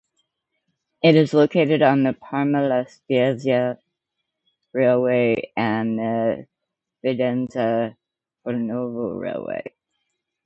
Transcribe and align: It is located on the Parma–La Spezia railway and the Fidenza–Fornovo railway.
It 1.03 1.15
is 1.15 1.31
located 1.31 1.83
on 1.83 2.01
the 2.01 2.13
Parma–La 2.13 2.85
Spezia 2.87 3.77
railway 4.73 5.51
and 5.55 5.99
the 5.99 6.47
Fidenza–Fornovo 7.05 9.19
railway. 9.21 9.75